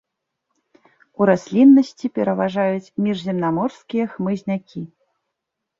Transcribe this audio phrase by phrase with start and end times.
[1.21, 4.81] У расліннасці пераважаюць міжземнаморскія хмызнякі.